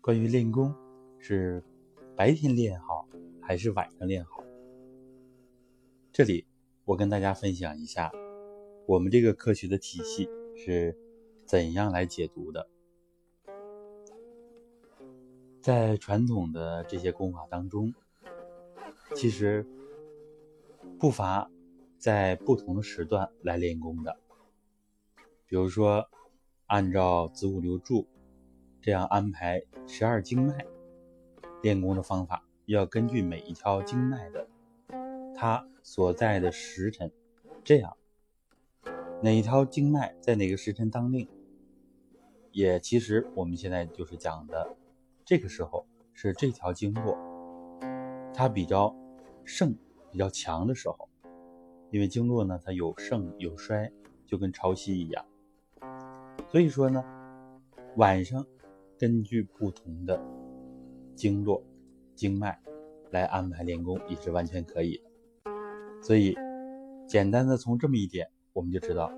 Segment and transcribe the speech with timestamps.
[0.00, 0.74] 关于练功，
[1.18, 1.62] 是
[2.14, 3.08] 白天练好
[3.42, 4.44] 还是晚上练好？
[6.12, 6.46] 这里
[6.84, 8.12] 我跟大家分享一下，
[8.86, 10.96] 我们这个科学的体系是
[11.44, 12.68] 怎样来解读的。
[15.60, 17.92] 在传统的这些功法当中，
[19.16, 19.66] 其实
[21.00, 21.50] 不乏
[21.98, 24.16] 在不同的时段来练功的，
[25.46, 26.08] 比如说
[26.66, 28.06] 按照子午流注。
[28.80, 30.64] 这样安排十二经脉。
[31.62, 34.46] 练功的方法，要根据每一条经脉的
[35.34, 37.10] 它所在的时辰，
[37.64, 37.96] 这样
[39.20, 41.26] 哪一条经脉在哪个时辰当令，
[42.52, 44.76] 也其实我们现在就是讲的，
[45.24, 47.18] 这个时候是这条经络
[48.32, 48.94] 它比较
[49.44, 49.76] 盛、
[50.12, 51.08] 比较强的时候，
[51.90, 53.90] 因为经络呢它有盛有衰，
[54.24, 55.24] 就跟潮汐一样，
[56.50, 57.04] 所以说呢
[57.96, 58.46] 晚上。
[58.98, 60.18] 根据不同的
[61.14, 61.62] 经络、
[62.14, 62.58] 经脉
[63.10, 65.52] 来安排练功也是完全可以的。
[66.00, 66.34] 所以，
[67.06, 69.12] 简单的从这么一点，我们就知道，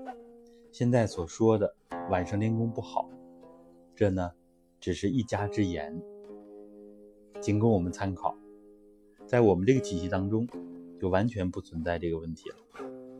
[0.69, 1.73] 现在所说的
[2.09, 3.09] 晚上练功不好，
[3.95, 4.33] 这呢
[4.81, 5.97] 只是一家之言，
[7.39, 8.37] 仅供我们参考。
[9.25, 10.45] 在我们这个体系当中，
[10.99, 12.57] 就完全不存在这个问题了，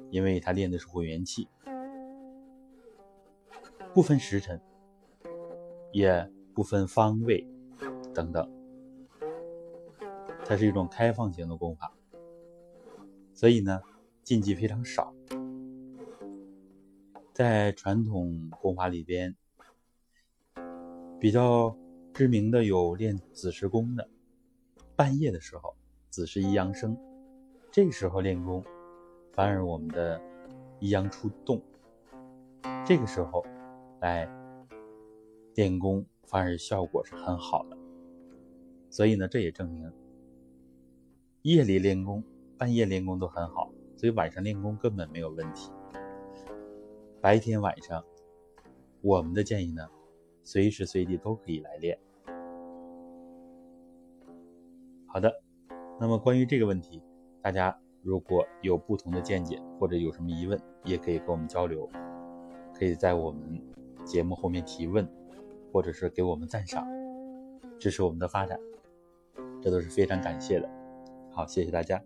[0.10, 1.48] 因为他练的是混元气，
[3.94, 4.60] 不分时辰，
[5.92, 6.32] 也。
[6.52, 7.48] 不分方位
[8.14, 8.52] 等等，
[10.44, 11.94] 它是一种开放型的功法，
[13.34, 13.82] 所以呢，
[14.24, 15.14] 禁忌非常少。
[17.32, 19.34] 在传统功法里边，
[21.18, 21.74] 比较
[22.14, 24.10] 知名的有练子时功的，
[24.98, 25.74] 半夜的时候，
[26.10, 26.98] 子时一阳生，
[27.72, 28.62] 这个时候练功，
[29.32, 30.22] 反而我们的
[30.82, 31.62] 一阳出动，
[32.86, 33.46] 这个时候
[34.02, 34.30] 来
[35.56, 36.06] 练功。
[36.30, 37.78] 反而效果是很好的，
[38.92, 39.92] 所以呢，这也证明
[41.42, 42.24] 夜里练功、
[42.56, 45.72] 半夜练功都很好，所以晚上练功根本没有问题。
[47.20, 48.06] 白天、晚上，
[49.02, 49.90] 我们的建议呢，
[50.44, 51.98] 随时随地都可以来练。
[55.08, 55.34] 好的，
[56.00, 57.02] 那么关于这个问题，
[57.42, 61.90] 大家如果有不同的见解或者有什么疑问，也可以跟我们交流，
[62.76, 63.60] 可以在我们
[64.10, 65.08] 节目后面提问。
[65.72, 66.84] 或者是给我们赞赏，
[67.78, 68.60] 支持我们的发展，
[69.62, 70.68] 这都是非常感谢的。
[71.30, 72.02] 好，谢谢大家。